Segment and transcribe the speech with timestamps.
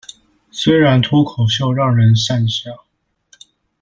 [0.49, 2.87] 雖然脫口秀讓人訕笑